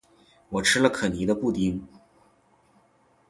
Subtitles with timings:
[0.49, 1.87] 我吃了可妮的布丁